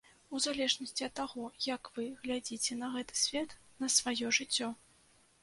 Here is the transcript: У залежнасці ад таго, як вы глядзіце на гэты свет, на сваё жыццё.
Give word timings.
У 0.37 0.39
залежнасці 0.43 1.05
ад 1.07 1.13
таго, 1.19 1.43
як 1.65 1.91
вы 1.97 2.07
глядзіце 2.23 2.79
на 2.81 2.91
гэты 2.97 3.13
свет, 3.27 3.55
на 3.85 3.93
сваё 3.99 4.35
жыццё. 4.41 4.73